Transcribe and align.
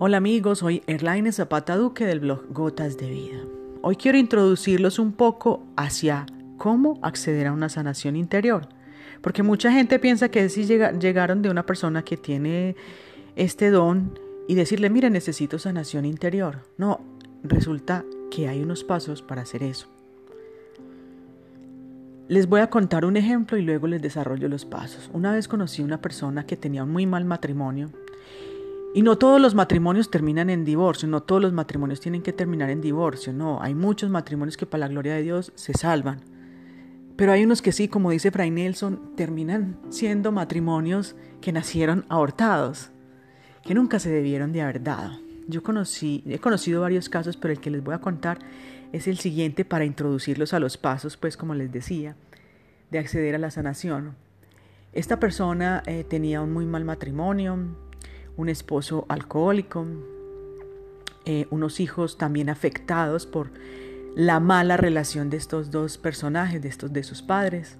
Hola 0.00 0.18
amigos, 0.18 0.60
soy 0.60 0.84
Erlaine 0.86 1.32
Zapata 1.32 1.74
Duque 1.74 2.06
del 2.06 2.20
blog 2.20 2.52
Gotas 2.52 2.96
de 2.98 3.10
Vida. 3.10 3.38
Hoy 3.82 3.96
quiero 3.96 4.16
introducirlos 4.16 5.00
un 5.00 5.10
poco 5.10 5.66
hacia 5.76 6.24
cómo 6.56 7.00
acceder 7.02 7.48
a 7.48 7.52
una 7.52 7.68
sanación 7.68 8.14
interior. 8.14 8.68
Porque 9.22 9.42
mucha 9.42 9.72
gente 9.72 9.98
piensa 9.98 10.28
que 10.28 10.48
si 10.50 10.66
llegaron 10.66 11.42
de 11.42 11.50
una 11.50 11.66
persona 11.66 12.04
que 12.04 12.16
tiene 12.16 12.76
este 13.34 13.70
don 13.70 14.16
y 14.46 14.54
decirle, 14.54 14.88
mire, 14.88 15.10
necesito 15.10 15.58
sanación 15.58 16.04
interior. 16.04 16.62
No, 16.76 17.00
resulta 17.42 18.04
que 18.30 18.46
hay 18.46 18.62
unos 18.62 18.84
pasos 18.84 19.20
para 19.20 19.42
hacer 19.42 19.64
eso. 19.64 19.88
Les 22.28 22.46
voy 22.46 22.60
a 22.60 22.70
contar 22.70 23.04
un 23.04 23.16
ejemplo 23.16 23.58
y 23.58 23.62
luego 23.62 23.88
les 23.88 24.00
desarrollo 24.00 24.48
los 24.48 24.64
pasos. 24.64 25.10
Una 25.12 25.32
vez 25.32 25.48
conocí 25.48 25.82
a 25.82 25.86
una 25.86 26.00
persona 26.00 26.46
que 26.46 26.56
tenía 26.56 26.84
un 26.84 26.92
muy 26.92 27.04
mal 27.04 27.24
matrimonio 27.24 27.90
y 28.98 29.02
no 29.02 29.16
todos 29.16 29.40
los 29.40 29.54
matrimonios 29.54 30.10
terminan 30.10 30.50
en 30.50 30.64
divorcio, 30.64 31.06
no 31.06 31.22
todos 31.22 31.40
los 31.40 31.52
matrimonios 31.52 32.00
tienen 32.00 32.20
que 32.20 32.32
terminar 32.32 32.68
en 32.68 32.80
divorcio, 32.80 33.32
no, 33.32 33.62
hay 33.62 33.72
muchos 33.72 34.10
matrimonios 34.10 34.56
que 34.56 34.66
para 34.66 34.80
la 34.80 34.88
gloria 34.88 35.14
de 35.14 35.22
Dios 35.22 35.52
se 35.54 35.72
salvan. 35.72 36.20
Pero 37.14 37.30
hay 37.30 37.44
unos 37.44 37.62
que 37.62 37.70
sí, 37.70 37.86
como 37.86 38.10
dice 38.10 38.32
Fray 38.32 38.50
Nelson, 38.50 39.12
terminan 39.14 39.78
siendo 39.88 40.32
matrimonios 40.32 41.14
que 41.40 41.52
nacieron 41.52 42.06
abortados, 42.08 42.90
que 43.62 43.72
nunca 43.72 44.00
se 44.00 44.10
debieron 44.10 44.50
de 44.50 44.62
haber 44.62 44.82
dado. 44.82 45.20
Yo 45.46 45.60
he 45.60 46.38
conocido 46.40 46.80
varios 46.80 47.08
casos, 47.08 47.36
pero 47.36 47.52
el 47.54 47.60
que 47.60 47.70
les 47.70 47.84
voy 47.84 47.94
a 47.94 48.00
contar 48.00 48.40
es 48.92 49.06
el 49.06 49.18
siguiente 49.18 49.64
para 49.64 49.84
introducirlos 49.84 50.52
a 50.54 50.58
los 50.58 50.76
pasos, 50.76 51.16
pues 51.16 51.36
como 51.36 51.54
les 51.54 51.70
decía, 51.70 52.16
de 52.90 52.98
acceder 52.98 53.36
a 53.36 53.38
la 53.38 53.52
sanación. 53.52 54.16
Esta 54.92 55.20
persona 55.20 55.84
eh, 55.86 56.02
tenía 56.02 56.42
un 56.42 56.52
muy 56.52 56.66
mal 56.66 56.84
matrimonio, 56.84 57.58
un 58.38 58.48
esposo 58.48 59.04
alcohólico, 59.08 59.84
eh, 61.26 61.46
unos 61.50 61.80
hijos 61.80 62.16
también 62.16 62.48
afectados 62.48 63.26
por 63.26 63.50
la 64.14 64.40
mala 64.40 64.76
relación 64.76 65.28
de 65.28 65.36
estos 65.36 65.70
dos 65.70 65.98
personajes, 65.98 66.62
de 66.62 66.68
estos 66.68 66.92
de 66.92 67.02
sus 67.02 67.20
padres. 67.20 67.76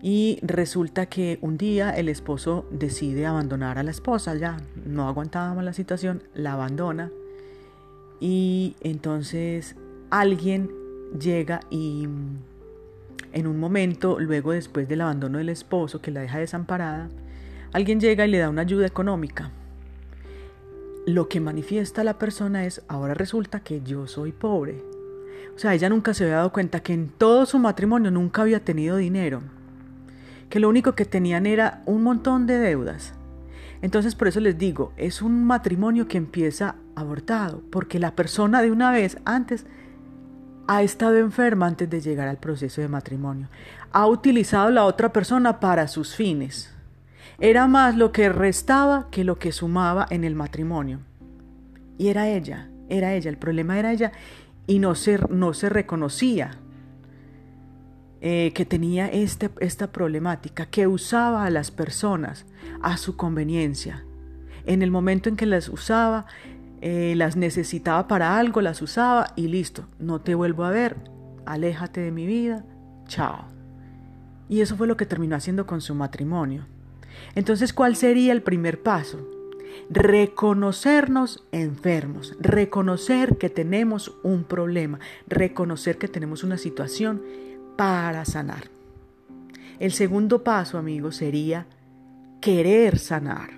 Y 0.00 0.38
resulta 0.42 1.06
que 1.06 1.38
un 1.42 1.58
día 1.58 1.90
el 1.90 2.08
esposo 2.08 2.66
decide 2.70 3.26
abandonar 3.26 3.78
a 3.78 3.82
la 3.82 3.90
esposa, 3.90 4.36
ya 4.36 4.58
no 4.86 5.08
aguantaba 5.08 5.54
más 5.54 5.64
la 5.64 5.72
situación, 5.72 6.22
la 6.34 6.52
abandona. 6.52 7.10
Y 8.20 8.76
entonces 8.80 9.74
alguien 10.10 10.70
llega 11.18 11.60
y 11.68 12.06
en 13.32 13.46
un 13.48 13.58
momento, 13.58 14.20
luego 14.20 14.52
después 14.52 14.88
del 14.88 15.00
abandono 15.00 15.38
del 15.38 15.48
esposo 15.48 16.00
que 16.00 16.12
la 16.12 16.20
deja 16.20 16.38
desamparada, 16.38 17.08
alguien 17.72 17.98
llega 17.98 18.24
y 18.24 18.30
le 18.30 18.38
da 18.38 18.50
una 18.50 18.62
ayuda 18.62 18.86
económica 18.86 19.50
lo 21.06 21.28
que 21.28 21.40
manifiesta 21.40 22.04
la 22.04 22.18
persona 22.18 22.64
es, 22.64 22.82
ahora 22.88 23.14
resulta 23.14 23.60
que 23.60 23.82
yo 23.82 24.06
soy 24.06 24.32
pobre. 24.32 24.82
O 25.54 25.58
sea, 25.58 25.74
ella 25.74 25.88
nunca 25.88 26.14
se 26.14 26.24
había 26.24 26.36
dado 26.36 26.52
cuenta 26.52 26.80
que 26.80 26.92
en 26.92 27.08
todo 27.08 27.46
su 27.46 27.58
matrimonio 27.58 28.10
nunca 28.10 28.42
había 28.42 28.64
tenido 28.64 28.96
dinero, 28.96 29.42
que 30.48 30.60
lo 30.60 30.68
único 30.68 30.94
que 30.94 31.04
tenían 31.04 31.46
era 31.46 31.82
un 31.86 32.02
montón 32.02 32.46
de 32.46 32.58
deudas. 32.58 33.14
Entonces 33.82 34.14
por 34.14 34.28
eso 34.28 34.40
les 34.40 34.56
digo, 34.56 34.92
es 34.96 35.20
un 35.20 35.44
matrimonio 35.44 36.08
que 36.08 36.16
empieza 36.16 36.76
abortado, 36.96 37.62
porque 37.70 37.98
la 37.98 38.16
persona 38.16 38.62
de 38.62 38.70
una 38.70 38.90
vez 38.90 39.18
antes 39.24 39.66
ha 40.66 40.82
estado 40.82 41.18
enferma 41.18 41.66
antes 41.66 41.90
de 41.90 42.00
llegar 42.00 42.28
al 42.28 42.38
proceso 42.38 42.80
de 42.80 42.88
matrimonio. 42.88 43.48
Ha 43.92 44.06
utilizado 44.06 44.70
la 44.70 44.86
otra 44.86 45.12
persona 45.12 45.60
para 45.60 45.86
sus 45.86 46.16
fines. 46.16 46.73
Era 47.38 47.66
más 47.66 47.96
lo 47.96 48.12
que 48.12 48.28
restaba 48.28 49.08
que 49.10 49.24
lo 49.24 49.38
que 49.38 49.52
sumaba 49.52 50.06
en 50.10 50.24
el 50.24 50.34
matrimonio. 50.34 51.00
Y 51.98 52.08
era 52.08 52.28
ella, 52.28 52.70
era 52.88 53.14
ella, 53.14 53.30
el 53.30 53.38
problema 53.38 53.78
era 53.78 53.92
ella 53.92 54.12
y 54.66 54.78
no 54.78 54.94
se, 54.94 55.18
no 55.28 55.54
se 55.54 55.68
reconocía 55.68 56.58
eh, 58.20 58.52
que 58.54 58.64
tenía 58.64 59.08
este, 59.08 59.50
esta 59.60 59.92
problemática, 59.92 60.66
que 60.66 60.86
usaba 60.86 61.44
a 61.44 61.50
las 61.50 61.70
personas 61.70 62.46
a 62.80 62.96
su 62.96 63.16
conveniencia. 63.16 64.04
En 64.64 64.80
el 64.80 64.90
momento 64.90 65.28
en 65.28 65.36
que 65.36 65.44
las 65.44 65.68
usaba, 65.68 66.24
eh, 66.80 67.14
las 67.16 67.36
necesitaba 67.36 68.08
para 68.08 68.38
algo, 68.38 68.62
las 68.62 68.80
usaba 68.80 69.26
y 69.36 69.48
listo, 69.48 69.88
no 69.98 70.20
te 70.22 70.34
vuelvo 70.34 70.64
a 70.64 70.70
ver, 70.70 70.96
aléjate 71.44 72.00
de 72.00 72.12
mi 72.12 72.26
vida, 72.26 72.64
chao. 73.06 73.44
Y 74.48 74.62
eso 74.62 74.76
fue 74.76 74.86
lo 74.86 74.96
que 74.96 75.06
terminó 75.06 75.36
haciendo 75.36 75.66
con 75.66 75.80
su 75.82 75.94
matrimonio. 75.94 76.66
Entonces, 77.34 77.72
¿cuál 77.72 77.96
sería 77.96 78.32
el 78.32 78.42
primer 78.42 78.82
paso? 78.82 79.28
Reconocernos 79.90 81.44
enfermos, 81.52 82.36
reconocer 82.40 83.36
que 83.36 83.50
tenemos 83.50 84.16
un 84.22 84.44
problema, 84.44 85.00
reconocer 85.26 85.98
que 85.98 86.08
tenemos 86.08 86.44
una 86.44 86.58
situación 86.58 87.22
para 87.76 88.24
sanar. 88.24 88.70
El 89.78 89.92
segundo 89.92 90.44
paso, 90.44 90.78
amigos, 90.78 91.16
sería 91.16 91.66
querer 92.40 92.98
sanar, 92.98 93.50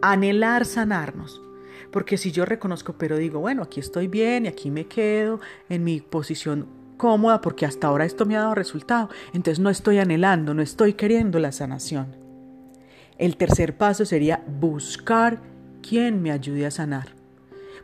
anhelar 0.00 0.64
sanarnos. 0.64 1.42
Porque 1.90 2.18
si 2.18 2.30
yo 2.32 2.44
reconozco, 2.44 2.94
pero 2.98 3.16
digo, 3.16 3.40
bueno, 3.40 3.62
aquí 3.62 3.80
estoy 3.80 4.06
bien 4.06 4.44
y 4.44 4.48
aquí 4.48 4.70
me 4.70 4.86
quedo 4.86 5.40
en 5.68 5.84
mi 5.84 6.00
posición 6.00 6.66
cómoda 6.98 7.40
porque 7.40 7.64
hasta 7.64 7.86
ahora 7.86 8.04
esto 8.04 8.26
me 8.26 8.36
ha 8.36 8.40
dado 8.40 8.54
resultado, 8.54 9.08
entonces 9.32 9.60
no 9.60 9.70
estoy 9.70 9.98
anhelando, 9.98 10.52
no 10.52 10.60
estoy 10.60 10.94
queriendo 10.94 11.38
la 11.38 11.52
sanación. 11.52 12.27
El 13.18 13.36
tercer 13.36 13.76
paso 13.76 14.04
sería 14.04 14.44
buscar 14.60 15.40
quien 15.82 16.22
me 16.22 16.30
ayude 16.30 16.66
a 16.66 16.70
sanar. 16.70 17.14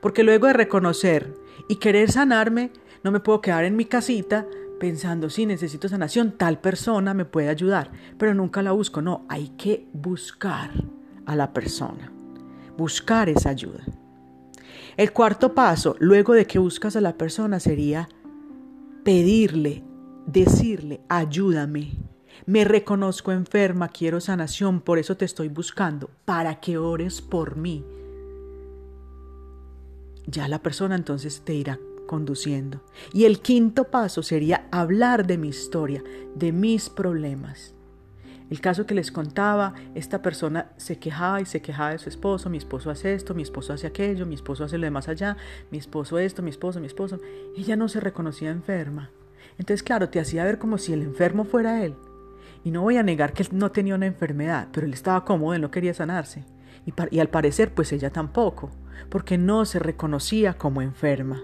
Porque 0.00 0.22
luego 0.22 0.46
de 0.46 0.52
reconocer 0.52 1.34
y 1.68 1.76
querer 1.76 2.10
sanarme, 2.10 2.70
no 3.02 3.10
me 3.10 3.20
puedo 3.20 3.40
quedar 3.40 3.64
en 3.64 3.76
mi 3.76 3.84
casita 3.84 4.46
pensando, 4.78 5.30
si 5.30 5.46
necesito 5.46 5.88
sanación, 5.88 6.32
tal 6.32 6.60
persona 6.60 7.14
me 7.14 7.24
puede 7.24 7.48
ayudar, 7.48 7.90
pero 8.18 8.34
nunca 8.34 8.62
la 8.62 8.72
busco. 8.72 9.02
No, 9.02 9.24
hay 9.28 9.48
que 9.56 9.88
buscar 9.92 10.70
a 11.26 11.36
la 11.36 11.52
persona, 11.52 12.12
buscar 12.76 13.28
esa 13.28 13.50
ayuda. 13.50 13.84
El 14.96 15.12
cuarto 15.12 15.54
paso, 15.54 15.96
luego 15.98 16.34
de 16.34 16.46
que 16.46 16.58
buscas 16.58 16.96
a 16.96 17.00
la 17.00 17.16
persona, 17.16 17.58
sería 17.58 18.08
pedirle, 19.02 19.82
decirle, 20.26 21.00
ayúdame, 21.08 21.92
me 22.46 22.64
reconozco 22.64 23.32
enferma, 23.32 23.88
quiero 23.88 24.20
sanación, 24.20 24.80
por 24.80 24.98
eso 24.98 25.16
te 25.16 25.24
estoy 25.24 25.48
buscando, 25.48 26.10
para 26.24 26.60
que 26.60 26.78
ores 26.78 27.22
por 27.22 27.56
mí. 27.56 27.84
Ya 30.26 30.48
la 30.48 30.62
persona 30.62 30.94
entonces 30.94 31.42
te 31.44 31.54
irá 31.54 31.78
conduciendo. 32.06 32.82
Y 33.12 33.24
el 33.24 33.40
quinto 33.40 33.84
paso 33.84 34.22
sería 34.22 34.66
hablar 34.70 35.26
de 35.26 35.38
mi 35.38 35.48
historia, 35.48 36.02
de 36.34 36.52
mis 36.52 36.90
problemas. 36.90 37.74
El 38.50 38.60
caso 38.60 38.84
que 38.86 38.94
les 38.94 39.10
contaba, 39.10 39.74
esta 39.94 40.20
persona 40.20 40.70
se 40.76 40.98
quejaba 40.98 41.40
y 41.40 41.46
se 41.46 41.62
quejaba 41.62 41.90
de 41.90 41.98
su 41.98 42.10
esposo, 42.10 42.50
mi 42.50 42.58
esposo 42.58 42.90
hace 42.90 43.14
esto, 43.14 43.34
mi 43.34 43.42
esposo 43.42 43.72
hace 43.72 43.86
aquello, 43.86 44.26
mi 44.26 44.34
esposo 44.34 44.64
hace 44.64 44.76
lo 44.76 44.84
de 44.84 44.90
más 44.90 45.08
allá, 45.08 45.38
mi 45.70 45.78
esposo 45.78 46.18
esto, 46.18 46.42
mi 46.42 46.50
esposo, 46.50 46.78
mi 46.78 46.86
esposo. 46.86 47.18
Ella 47.56 47.74
no 47.74 47.88
se 47.88 48.00
reconocía 48.00 48.50
enferma. 48.50 49.10
Entonces, 49.58 49.82
claro, 49.82 50.10
te 50.10 50.20
hacía 50.20 50.44
ver 50.44 50.58
como 50.58 50.76
si 50.76 50.92
el 50.92 51.02
enfermo 51.02 51.44
fuera 51.44 51.84
él. 51.84 51.94
Y 52.64 52.70
no 52.70 52.80
voy 52.80 52.96
a 52.96 53.02
negar 53.02 53.34
que 53.34 53.42
él 53.42 53.50
no 53.52 53.70
tenía 53.70 53.94
una 53.94 54.06
enfermedad, 54.06 54.68
pero 54.72 54.86
él 54.86 54.94
estaba 54.94 55.24
cómodo, 55.24 55.54
él 55.54 55.60
no 55.60 55.70
quería 55.70 55.92
sanarse. 55.92 56.44
Y, 57.10 57.20
al 57.20 57.28
parecer, 57.28 57.72
pues 57.74 57.92
ella 57.92 58.10
tampoco, 58.10 58.70
porque 59.10 59.38
no 59.38 59.64
se 59.66 59.78
reconocía 59.78 60.54
como 60.54 60.82
enferma. 60.82 61.42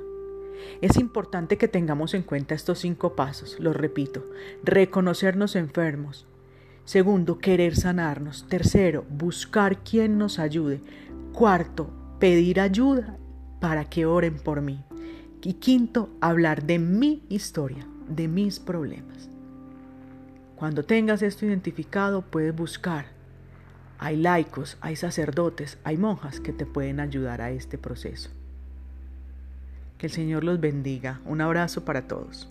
Es 0.81 0.97
importante 0.97 1.58
que 1.58 1.69
tengamos 1.69 2.14
en 2.14 2.22
cuenta 2.22 2.54
estos 2.54 2.78
cinco 2.81 3.14
pasos, 3.16 3.58
los 3.60 3.76
repito. 3.76 4.25
Reconocernos 4.64 5.56
enfermos. 5.56 6.26
Segundo, 6.84 7.38
querer 7.38 7.76
sanarnos. 7.76 8.46
Tercero, 8.49 9.05
buscar 9.11 9.84
quien 9.84 10.19
nos 10.19 10.38
ayude. 10.38 10.81
Cuarto, 11.32 11.90
pedir 12.19 12.61
ayuda 12.61 13.16
para 13.61 13.84
que 13.84 14.06
oren 14.06 14.37
por 14.37 14.62
mí. 14.62 14.82
Y 15.43 15.55
quinto, 15.55 16.11
hablar 16.20 16.64
de 16.64 16.78
mi 16.78 17.25
historia, 17.28 17.87
de 18.08 18.28
mis 18.28 18.58
problemas. 18.58 19.31
Cuando 20.61 20.85
tengas 20.85 21.23
esto 21.23 21.47
identificado, 21.47 22.21
puedes 22.21 22.55
buscar. 22.55 23.07
Hay 23.99 24.19
laicos, 24.19 24.77
hay 24.83 24.95
sacerdotes, 24.95 25.79
hay 25.85 25.97
monjas 25.97 26.39
que 26.39 26.53
te 26.53 26.67
pueden 26.67 27.01
ayudar 27.01 27.41
a 27.41 27.51
este 27.51 27.79
proceso. 27.79 28.29
Que 29.97 30.09
el 30.09 30.12
Señor 30.12 30.45
los 30.45 30.61
bendiga. 30.61 31.23
Un 31.25 31.41
abrazo 31.41 31.87
para 31.87 32.07
todos. 32.07 32.47